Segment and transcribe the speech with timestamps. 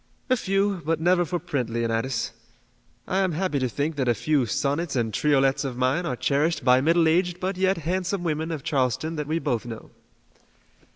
[0.31, 2.31] "A few, but never for print, Leonidas.
[3.07, 6.65] I am happy to think that a few sonnets and triolets of mine are cherished
[6.65, 9.91] by middle aged but yet handsome women of Charleston that we both know."